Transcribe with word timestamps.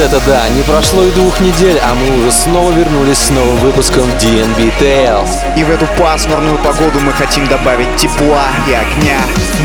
это 0.00 0.20
да, 0.26 0.48
не 0.50 0.62
прошло 0.62 1.04
и 1.04 1.10
двух 1.10 1.40
недель, 1.40 1.78
а 1.82 1.94
мы 1.94 2.18
уже 2.18 2.30
снова 2.30 2.70
вернулись 2.72 3.18
с 3.18 3.30
новым 3.30 3.56
выпуском 3.56 4.04
DNB 4.20 4.72
Tales. 4.78 5.30
И 5.56 5.64
в 5.64 5.70
эту 5.70 5.86
пасмурную 5.98 6.56
погоду 6.58 7.00
мы 7.00 7.12
хотим 7.12 7.46
добавить 7.48 7.96
тепла 7.96 8.46
и 8.68 8.72
огня 8.72 9.18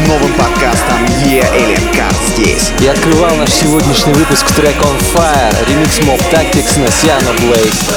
новым 0.08 0.34
подкастом 0.34 1.04
Yeah 1.26 1.48
Alien 1.54 1.94
Car 1.94 2.14
здесь. 2.28 2.72
И 2.80 2.88
открывал 2.88 3.36
наш 3.36 3.50
сегодняшний 3.52 4.14
выпуск 4.14 4.46
трек 4.56 4.76
On 4.78 5.00
Fire, 5.14 5.70
ремикс 5.70 6.00
Mob 6.00 6.22
Tactics 6.32 6.80
на 6.80 6.86
Siano 6.86 7.34
Blaze. 7.40 7.94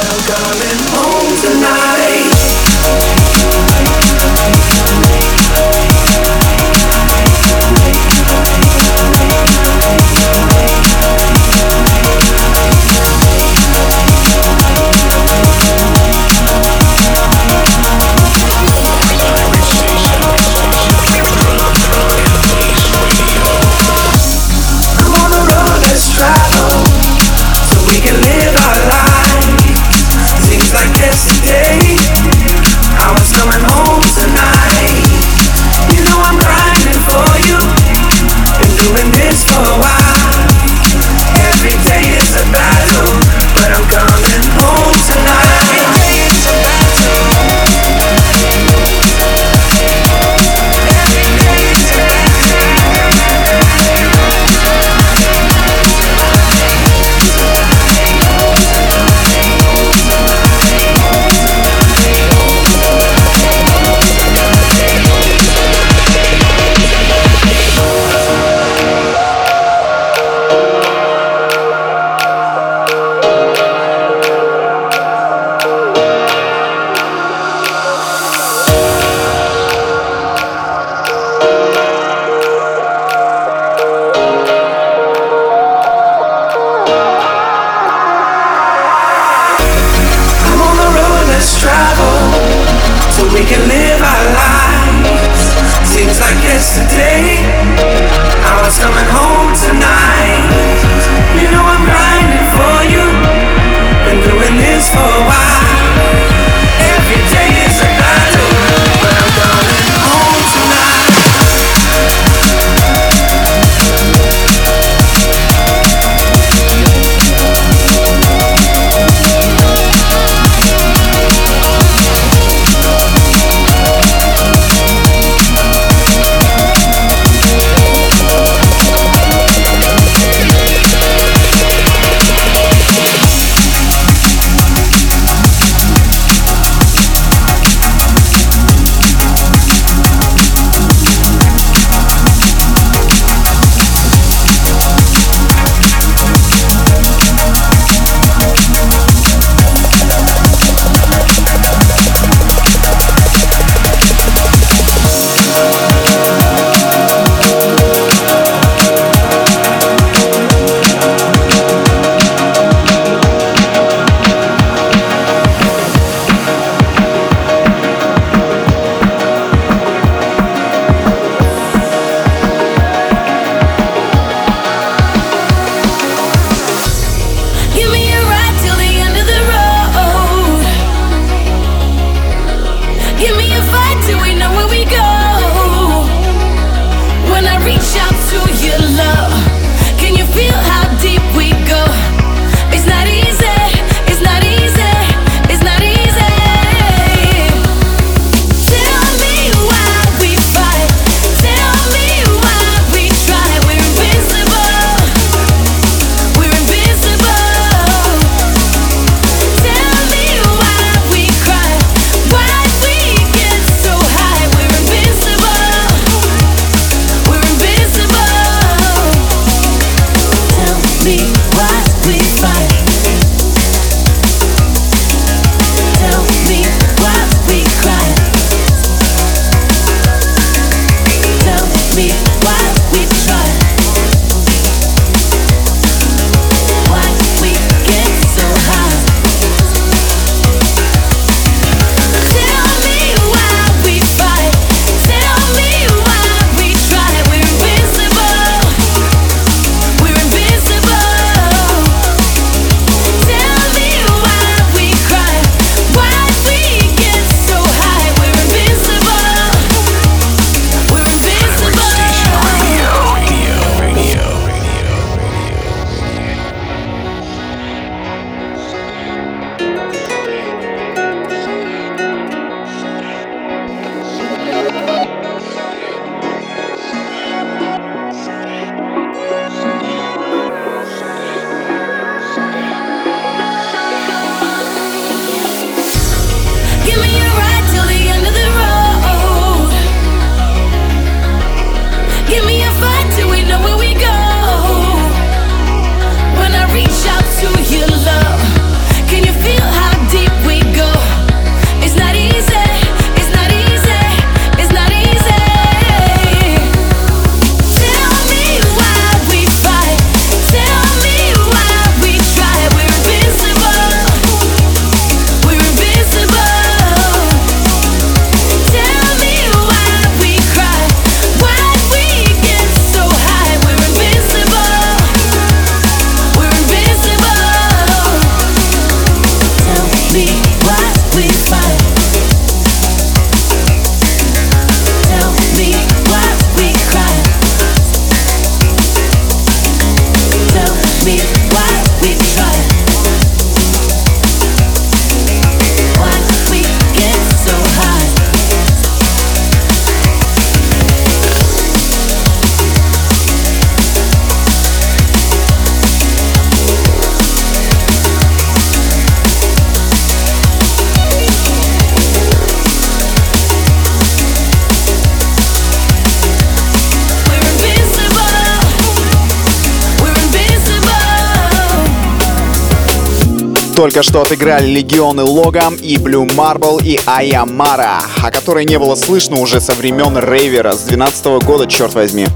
Только 373.87 374.03
что 374.03 374.21
отыграли 374.21 374.67
Легионы 374.67 375.23
Логам 375.23 375.75
и 375.75 375.95
Blue 375.95 376.27
Marble 376.27 376.83
и 376.83 376.99
Аямара, 377.05 378.01
о 378.21 378.31
которой 378.31 378.65
не 378.65 378.77
было 378.77 378.95
слышно 378.95 379.39
уже 379.39 379.61
со 379.61 379.71
времен 379.75 380.17
Рейвера 380.17 380.73
с 380.73 380.81
12 380.81 381.41
года, 381.45 381.67
черт 381.67 381.93
возьми. 381.93 382.27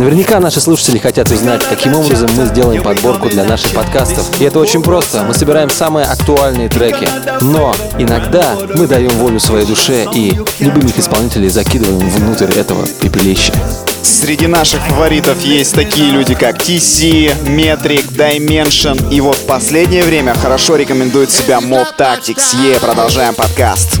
Наверняка 0.00 0.40
наши 0.40 0.62
слушатели 0.62 0.96
хотят 0.96 1.30
узнать, 1.30 1.62
каким 1.68 1.94
образом 1.94 2.30
мы 2.34 2.46
сделаем 2.46 2.82
подборку 2.82 3.28
для 3.28 3.44
наших 3.44 3.72
подкастов. 3.72 4.40
И 4.40 4.44
это 4.44 4.58
очень 4.58 4.82
просто. 4.82 5.24
Мы 5.24 5.34
собираем 5.34 5.68
самые 5.68 6.06
актуальные 6.06 6.70
треки. 6.70 7.06
Но 7.42 7.74
иногда 7.98 8.56
мы 8.74 8.86
даем 8.86 9.10
волю 9.10 9.38
своей 9.38 9.66
душе 9.66 10.06
и 10.14 10.40
любимых 10.58 10.98
исполнителей 10.98 11.50
закидываем 11.50 12.08
внутрь 12.08 12.50
этого 12.58 12.86
пепелища. 12.86 13.52
Среди 14.02 14.46
наших 14.46 14.80
фаворитов 14.86 15.44
есть 15.44 15.74
такие 15.74 16.10
люди, 16.10 16.34
как 16.34 16.56
TC, 16.56 17.34
Metric, 17.44 18.10
Dimension. 18.16 19.12
И 19.12 19.20
вот 19.20 19.36
в 19.36 19.44
последнее 19.44 20.02
время 20.04 20.32
хорошо 20.32 20.76
рекомендует 20.76 21.30
себя 21.30 21.58
Mob 21.58 21.88
Tactics. 21.98 22.56
Е, 22.64 22.80
продолжаем 22.80 23.34
подкаст. 23.34 24.00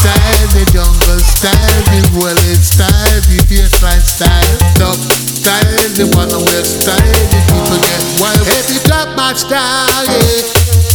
style, 0.00 0.48
the 0.56 0.64
jungle 0.72 1.20
style, 1.20 1.82
the 1.92 2.00
wallet 2.16 2.62
style, 2.64 3.20
the 3.28 3.36
baseline 3.52 4.00
style. 4.00 4.56
Duck 4.80 4.96
style, 4.96 5.88
the 5.92 6.08
one 6.16 6.30
style, 6.64 6.96
the 7.28 7.40
people 7.52 7.80
get 7.84 8.02
wild. 8.20 8.46
Hey, 8.48 8.62
pick 8.64 8.90
up 8.92 9.14
my 9.16 9.34
style, 9.34 10.04
yeah. 10.08 10.89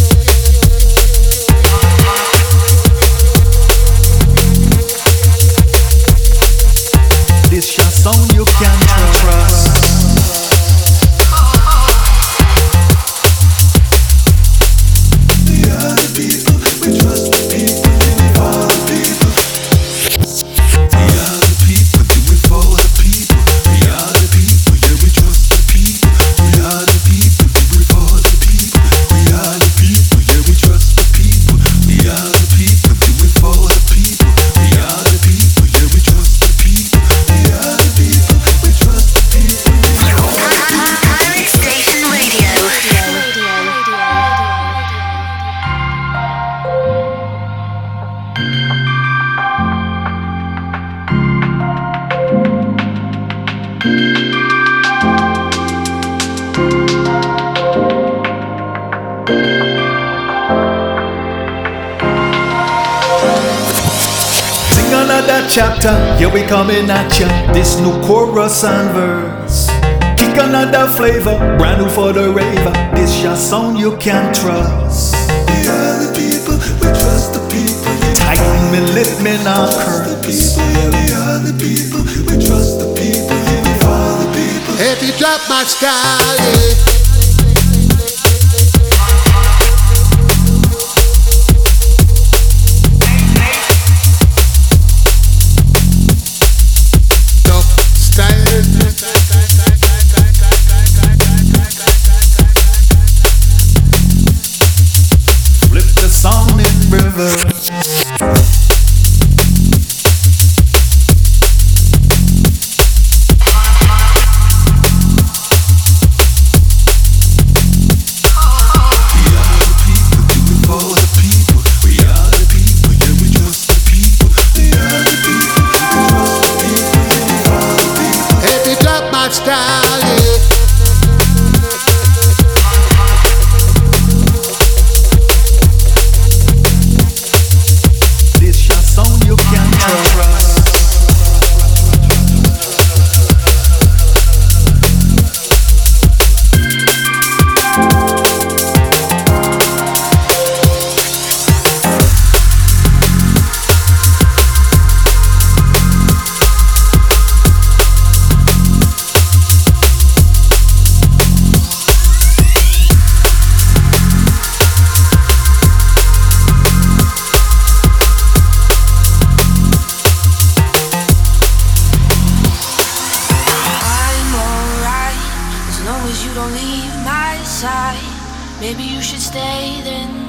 Chapter, 65.50 65.94
here 66.18 66.32
we 66.32 66.44
coming 66.44 66.90
at 66.90 67.20
ya. 67.20 67.28
This 67.54 67.80
new 67.80 67.94
chorus 68.04 68.64
and 68.64 68.92
verse. 68.92 69.70
Kick 70.18 70.38
another 70.38 70.66
another 70.76 70.88
flavor, 70.88 71.38
brand 71.58 71.82
new 71.82 71.90
for 71.90 72.14
the 72.14 72.32
raver. 72.32 72.72
This 72.96 73.22
your 73.22 73.36
sound 73.36 73.78
you 73.78 73.98
can 73.98 74.34
trust. 74.34 75.14
We 75.30 75.68
are 75.68 75.96
the 76.04 76.12
people, 76.16 76.56
we 76.80 76.88
trust 76.96 77.34
the 77.34 77.44
people. 77.52 77.94
Tighten 78.16 78.72
me, 78.72 78.80
lift 78.94 79.22
me, 79.22 79.38
now 79.44 79.68
curse. 79.68 80.58
We 80.58 81.12
are 81.12 81.40
the 81.40 81.54
people, 81.60 82.02
we 82.28 82.46
trust 82.46 82.80
the 82.80 82.88
people. 82.96 83.36
We 83.36 83.74
are 83.84 84.16
the 84.22 84.30
people. 84.38 84.76
If 84.80 85.04
you 85.04 85.14
drop 85.20 85.42
my 85.50 85.64
style, 85.64 86.38
yeah. 86.38 86.95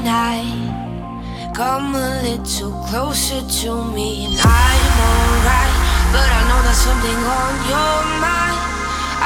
night. 0.07 1.51
Come 1.53 1.97
a 1.97 2.23
little 2.23 2.71
closer 2.89 3.43
to 3.61 3.71
me, 3.95 4.27
and 4.27 4.39
I'm 4.39 4.87
alright. 5.11 5.77
But 6.15 6.29
I 6.39 6.41
know 6.49 6.61
there's 6.63 6.83
something 6.89 7.21
on 7.41 7.53
your 7.73 7.99
mind. 8.23 8.61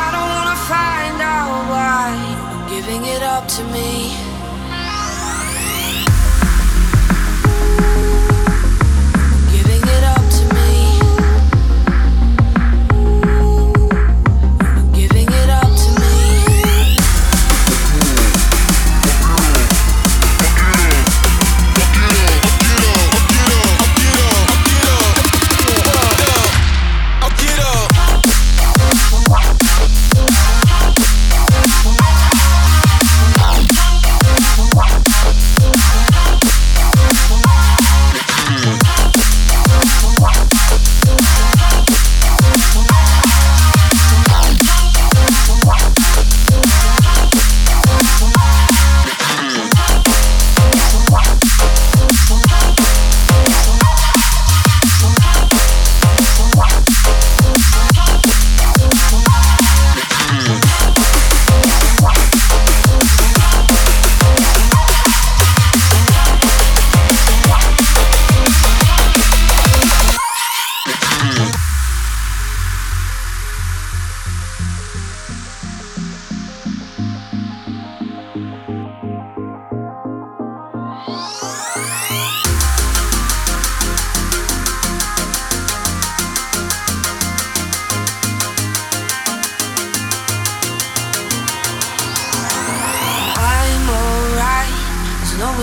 I 0.04 0.06
don't 0.14 0.30
wanna 0.36 0.58
find 0.72 1.18
out 1.20 1.52
why 1.72 2.02
you're 2.24 2.68
giving 2.72 3.02
it 3.14 3.22
up 3.22 3.46
to 3.56 3.62
me. 3.74 4.29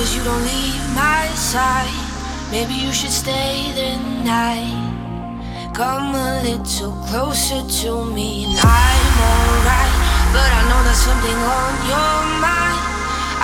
Cause 0.08 0.16
you 0.16 0.24
don't 0.24 0.42
leave 0.42 0.96
my 0.96 1.28
side. 1.36 1.92
Maybe 2.50 2.76
you 2.76 2.94
should 2.94 3.12
stay 3.12 3.74
the 3.76 3.98
night. 4.24 4.72
Come 5.74 6.16
a 6.16 6.42
little 6.44 6.94
closer 7.10 7.60
to 7.82 8.06
me, 8.06 8.46
and 8.46 8.58
I'm 8.58 9.16
alright. 9.28 9.96
But 10.32 10.48
I 10.48 10.62
know 10.70 10.80
there's 10.88 11.04
something 11.10 11.40
on 11.60 11.74
your 11.92 12.20
mind. 12.40 12.80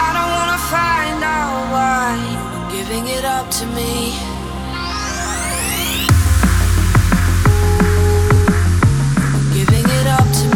I 0.05 0.09
don't 0.15 0.31
wanna 0.37 0.59
find 0.71 1.21
out 1.21 1.67
why 1.73 2.15
you're 2.31 2.71
giving 2.71 3.07
it 3.07 3.25
up 3.25 3.51
to 3.59 3.65
me. 3.75 4.15
Giving 9.53 9.85
it 9.99 10.07
up 10.07 10.31
to 10.31 10.47
me. 10.47 10.52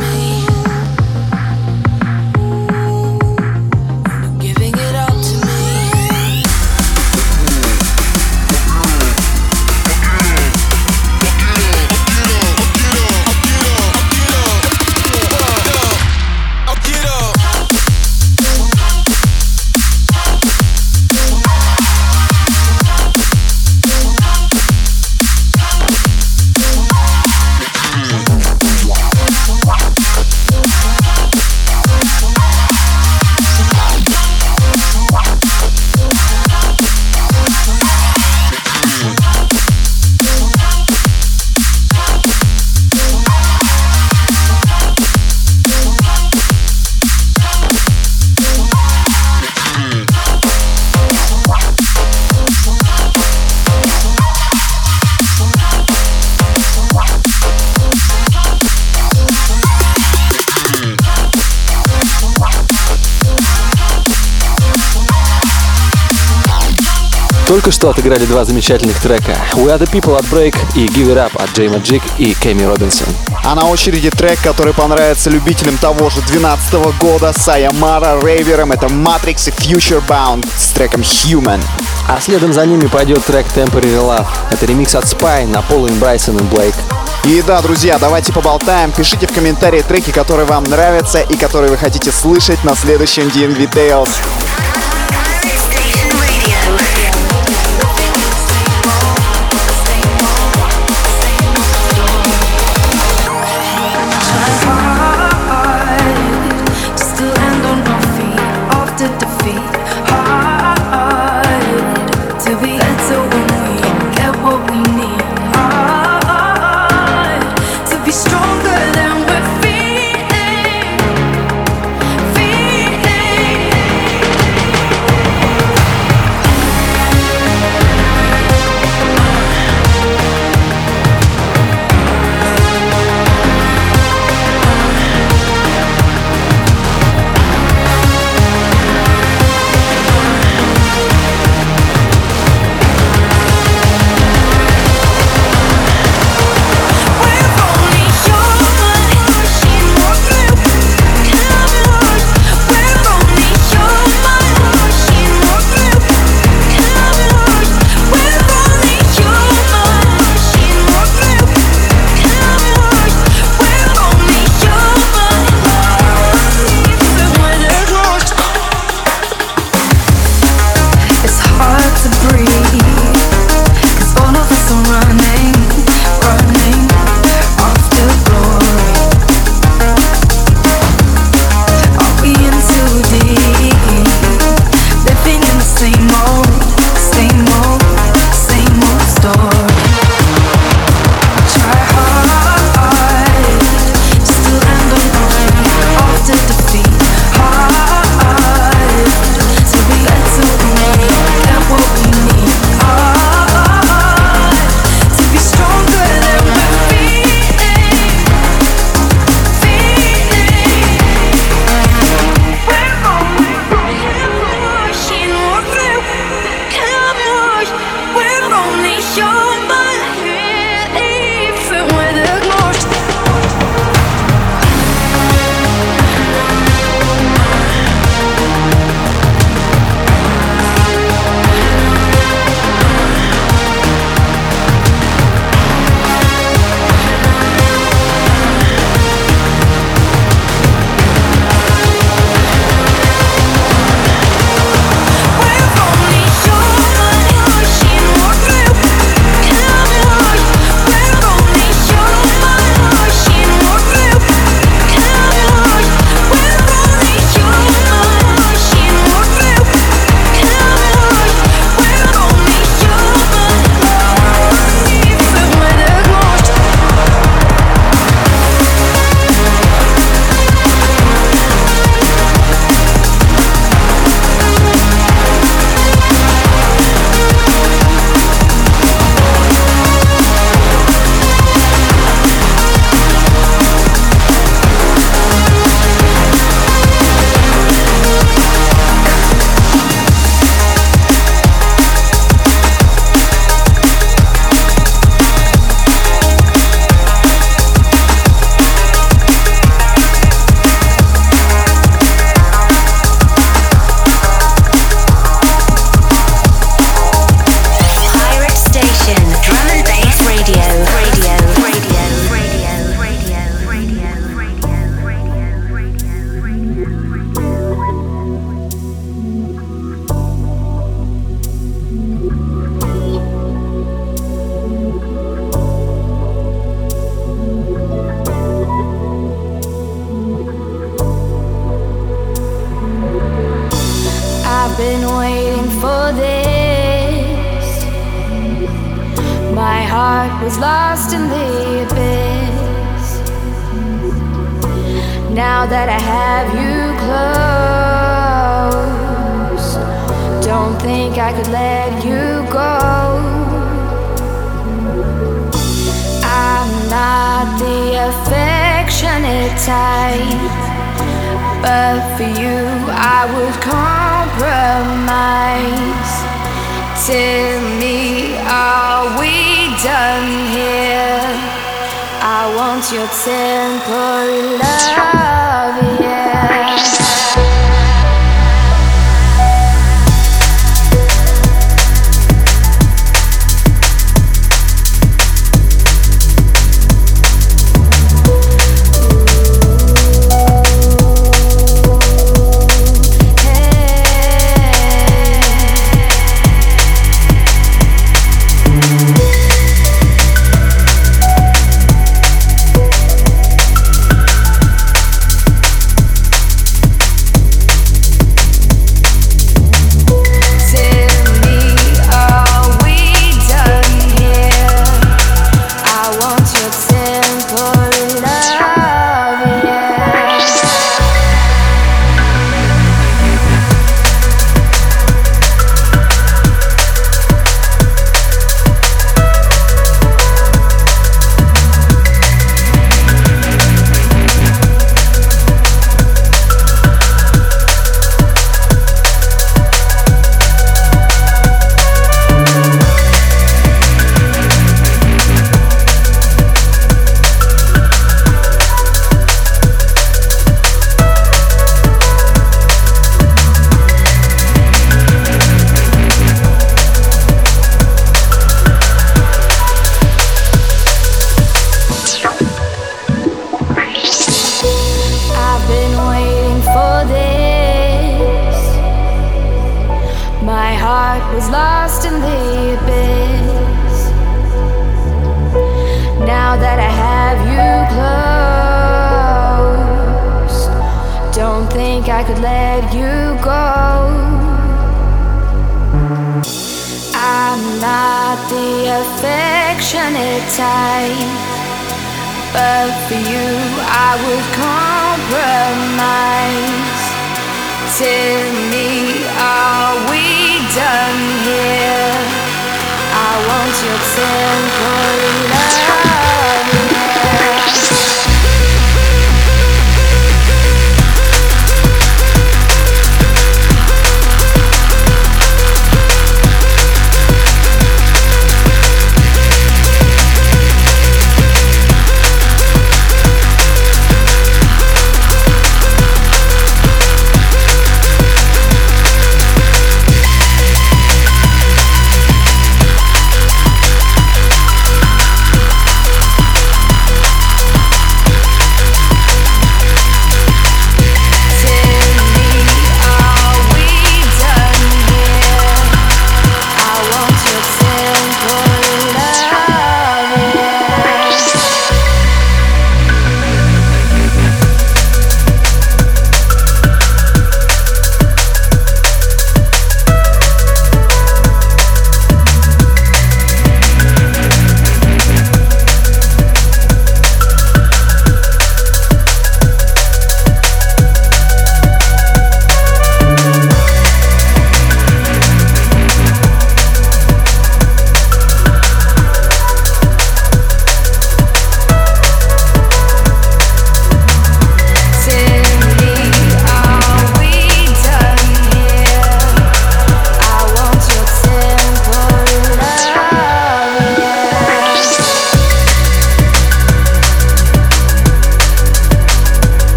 Только 67.58 67.72
что 67.72 67.90
отыграли 67.90 68.24
два 68.26 68.46
замечательных 68.46 69.02
трека 69.02 69.36
We 69.54 69.76
Are 69.76 69.80
The 69.80 69.92
People 69.92 70.16
от 70.16 70.26
Break 70.26 70.56
и 70.76 70.86
Give 70.86 71.12
It 71.12 71.16
Up 71.16 71.42
от 71.42 71.50
Джей 71.58 71.70
Маджик 71.70 72.04
и 72.20 72.36
Кэми 72.36 72.62
Робинсон. 72.62 73.08
А 73.44 73.56
на 73.56 73.68
очереди 73.68 74.12
трек, 74.12 74.40
который 74.44 74.76
понравится 74.76 75.32
любителям 75.32 75.76
того 75.80 76.12
же 76.12 76.22
2012 76.22 76.74
года 77.00 77.34
Sayamara 77.36 78.24
Рейвером, 78.24 78.74
это 78.74 78.86
Matrix 78.86 79.50
и 79.50 79.52
Future 79.52 80.04
Bound 80.08 80.48
с 80.56 80.70
треком 80.70 81.02
Human. 81.02 81.60
А 82.08 82.22
следом 82.22 82.54
за 82.54 82.64
ними 82.64 82.86
пойдет 82.86 83.26
трек 83.26 83.48
Temporary 83.48 84.06
Love. 84.06 84.28
Это 84.52 84.68
ремикс 84.68 84.94
от 84.94 85.06
Spy 85.06 85.48
на 85.48 85.64
Полин 85.64 85.98
Брайсон 85.98 86.38
и 86.38 86.44
Блейк. 86.44 86.76
И 87.24 87.42
да, 87.42 87.64
друзья, 87.64 87.98
давайте 87.98 88.34
поболтаем. 88.34 88.92
Пишите 88.92 89.26
в 89.26 89.34
комментарии 89.34 89.82
треки, 89.82 90.12
которые 90.12 90.46
вам 90.46 90.64
нравятся 90.66 91.22
и 91.22 91.36
которые 91.36 91.72
вы 91.72 91.78
хотите 91.78 92.12
слышать 92.12 92.64
на 92.64 92.76
следующем 92.76 93.24
DNV 93.30 93.74
Tales. 93.74 94.10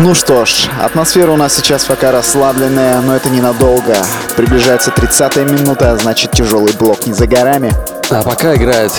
Ну 0.00 0.14
что 0.14 0.44
ж, 0.44 0.68
атмосфера 0.80 1.32
у 1.32 1.36
нас 1.36 1.56
сейчас 1.56 1.84
пока 1.84 2.12
расслабленная, 2.12 3.00
но 3.00 3.16
это 3.16 3.28
ненадолго. 3.30 3.96
Приближается 4.36 4.92
30-я 4.92 5.42
минута, 5.42 5.90
а 5.90 5.96
значит 5.96 6.30
тяжелый 6.30 6.72
блок 6.74 7.04
не 7.06 7.12
за 7.12 7.26
горами. 7.26 7.72
А 8.08 8.22
пока 8.22 8.54
играет 8.54 8.92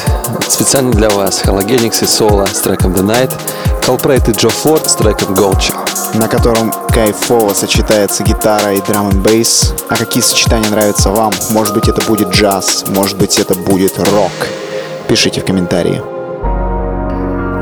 специально 0.49 0.91
для 0.91 1.09
вас 1.09 1.41
Halogenics 1.45 2.03
и 2.03 2.05
Соло 2.05 2.45
с 2.45 2.59
треком 2.59 2.91
The 2.91 3.05
Night, 3.05 3.31
Colprate 3.87 4.31
и 4.31 4.33
Джо 4.35 4.49
Форд 4.49 4.89
с 4.89 4.95
треком 4.95 5.33
Gulcha. 5.35 5.73
на 6.15 6.27
котором 6.27 6.73
кайфово 6.89 7.53
сочетается 7.53 8.23
гитара 8.23 8.73
и 8.73 8.81
драм 8.81 9.09
н 9.09 9.21
бейс. 9.21 9.73
А 9.87 9.95
какие 9.95 10.21
сочетания 10.21 10.69
нравятся 10.69 11.11
вам? 11.11 11.31
Может 11.51 11.73
быть 11.75 11.87
это 11.87 12.01
будет 12.05 12.29
джаз, 12.29 12.83
может 12.89 13.17
быть 13.17 13.39
это 13.39 13.55
будет 13.55 13.97
рок. 13.97 14.31
Пишите 15.07 15.39
в 15.39 15.45
комментарии. 15.45 16.01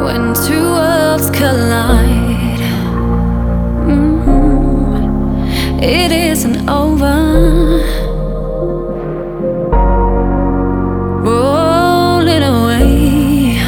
When 0.02 0.34
two 0.34 0.74
worlds 0.74 1.30
collide, 1.32 2.17
it 5.80 6.12
isn't 6.12 6.68
over. 6.70 7.84
Roll 11.22 12.28
it 12.28 12.42
away. 12.42 13.60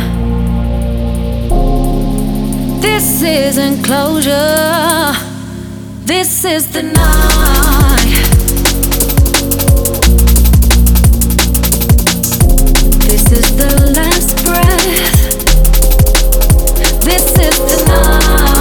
This 2.81 3.21
isn't 3.21 3.83
closure. 3.83 5.13
This 6.05 6.45
is 6.45 6.71
the 6.71 6.83
night. 6.83 8.15
This 13.07 13.31
is 13.31 13.55
the 13.55 13.71
last 13.95 14.43
breath. 14.45 15.19
This 17.03 17.37
is 17.37 17.57
the 17.69 17.85
night. 17.87 18.58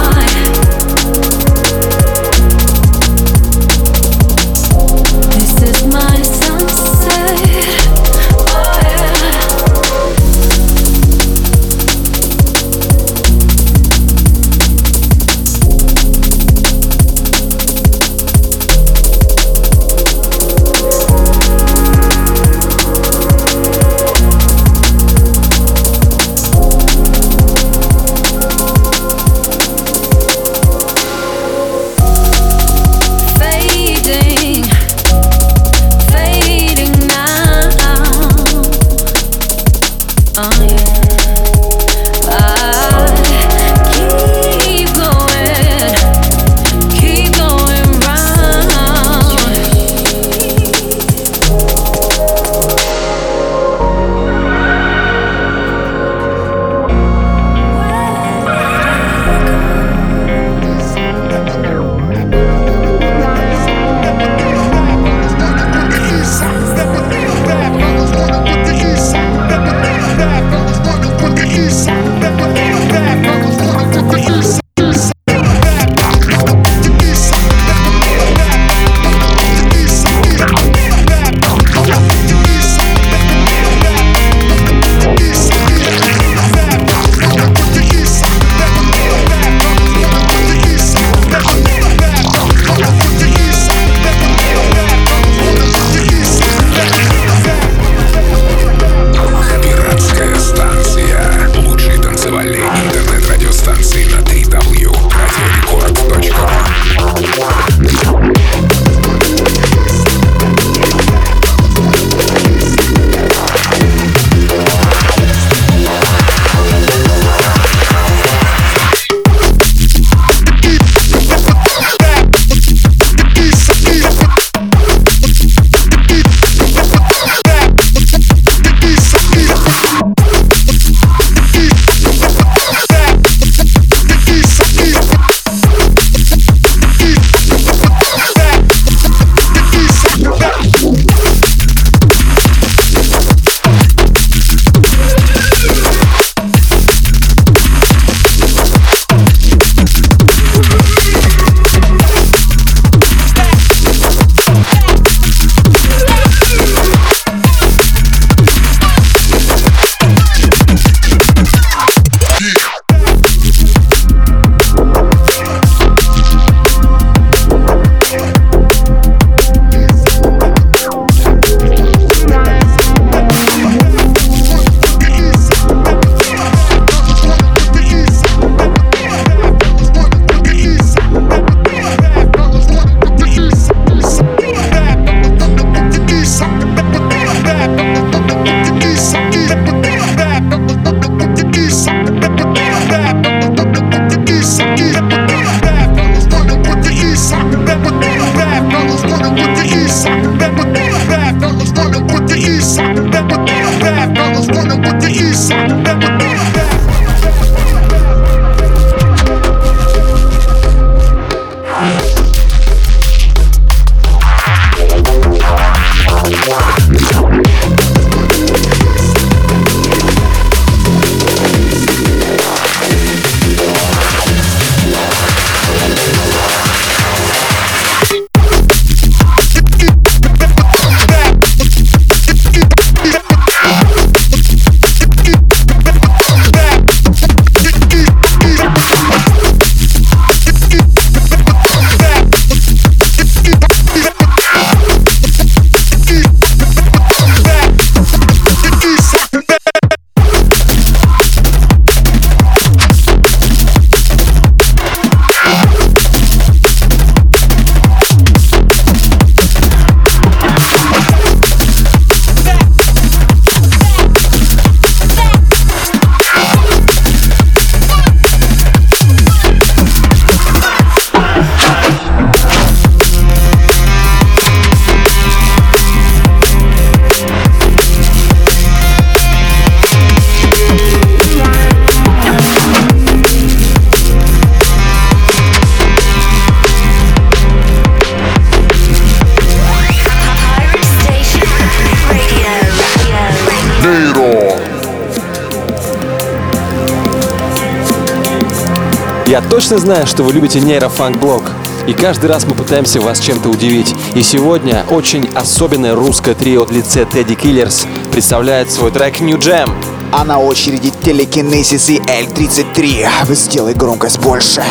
Я 299.29 299.41
точно 299.41 299.77
знаю, 299.77 300.07
что 300.07 300.23
вы 300.23 300.33
любите 300.33 300.59
нейрофанк-блог. 300.59 301.43
И 301.85 301.93
каждый 301.93 302.31
раз 302.31 302.45
мы 302.45 302.55
пытаемся 302.55 302.99
вас 302.99 303.19
чем-то 303.19 303.49
удивить. 303.49 303.93
И 304.15 304.23
сегодня 304.23 304.83
очень 304.89 305.29
особенное 305.35 305.93
русское 305.93 306.33
трио 306.33 306.65
в 306.65 306.71
лице 306.71 307.03
Тедdy 307.03 307.39
Killers 307.39 307.85
представляет 308.11 308.71
свой 308.71 308.89
трек 308.89 309.19
New 309.19 309.37
Jam. 309.37 309.69
А 310.11 310.25
на 310.25 310.39
очереди 310.39 310.91
телекинезис 311.03 311.89
и 311.91 311.99
L33. 311.99 313.35
Сделай 313.35 313.75
громкость 313.75 314.17
больше. 314.17 314.63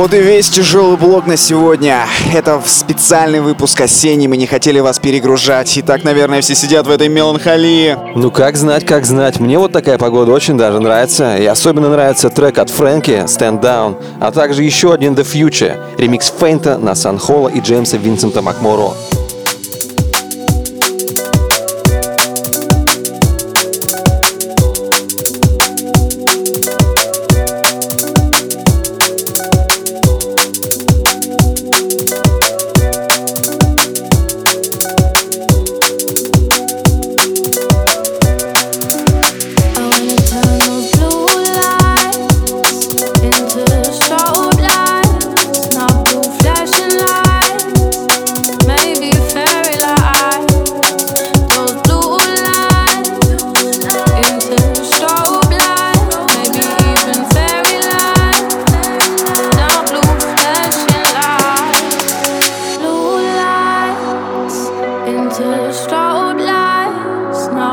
Вот 0.00 0.14
и 0.14 0.22
весь 0.22 0.48
тяжелый 0.48 0.96
блок 0.96 1.26
на 1.26 1.36
сегодня. 1.36 2.06
Это 2.32 2.62
специальный 2.64 3.40
выпуск 3.40 3.82
осенний, 3.82 4.28
мы 4.28 4.38
не 4.38 4.46
хотели 4.46 4.80
вас 4.80 4.98
перегружать. 4.98 5.76
И 5.76 5.82
так, 5.82 6.04
наверное, 6.04 6.40
все 6.40 6.54
сидят 6.54 6.86
в 6.86 6.90
этой 6.90 7.10
меланхолии. 7.10 7.98
Ну 8.16 8.30
как 8.30 8.56
знать, 8.56 8.86
как 8.86 9.04
знать. 9.04 9.40
Мне 9.40 9.58
вот 9.58 9.72
такая 9.72 9.98
погода 9.98 10.32
очень 10.32 10.56
даже 10.56 10.80
нравится. 10.80 11.36
И 11.36 11.44
особенно 11.44 11.90
нравится 11.90 12.30
трек 12.30 12.56
от 12.56 12.70
Фрэнки 12.70 13.26
«Stand 13.26 13.60
Down», 13.60 14.02
а 14.18 14.32
также 14.32 14.62
еще 14.62 14.94
один 14.94 15.12
«The 15.12 15.22
Future», 15.30 15.78
ремикс 15.98 16.32
Фейнта 16.40 16.78
на 16.78 16.94
Сан 16.94 17.18
Холла 17.18 17.48
и 17.48 17.60
Джеймса 17.60 17.98
Винсента 17.98 18.40
Макморо. 18.40 18.94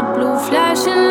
blue 0.01 0.37
flashing 0.47 1.06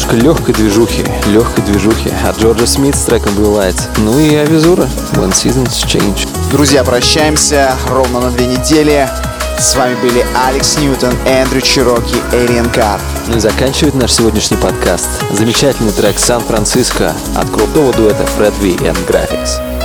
немножко 0.00 0.16
легкой 0.16 0.54
движухи, 0.54 1.04
легкой 1.26 1.64
движухи 1.64 2.10
от 2.26 2.38
Джорджа 2.38 2.66
Смит 2.66 2.94
с 2.94 3.02
треком 3.02 3.32
Blue 3.34 3.58
Lights. 3.58 3.82
Ну 3.98 4.18
и 4.18 4.34
Авизура, 4.34 4.88
When 5.12 5.30
Seasons 5.32 5.84
Change. 5.86 6.26
Друзья, 6.50 6.84
прощаемся 6.84 7.74
ровно 7.88 8.20
на 8.20 8.30
две 8.30 8.46
недели. 8.46 9.08
С 9.58 9.74
вами 9.76 9.94
были 9.96 10.24
Алекс 10.46 10.78
Ньютон, 10.78 11.12
Эндрю 11.26 11.60
Чироки, 11.60 12.16
Alien 12.32 12.72
Car. 12.72 12.98
Ну 13.28 13.36
и 13.36 13.40
заканчивает 13.40 13.94
наш 13.94 14.12
сегодняшний 14.12 14.56
подкаст 14.56 15.08
замечательный 15.32 15.92
трек 15.92 16.18
«Сан-Франциско» 16.18 17.12
от 17.36 17.50
крутого 17.50 17.92
дуэта 17.92 18.26
Fred 18.38 18.54
V 18.60 18.76
and 18.86 18.98
Graphics. 19.06 19.79